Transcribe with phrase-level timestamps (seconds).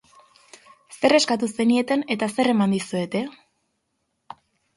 [0.95, 3.23] Zer eskatu zenieten eta zer eman dizuete?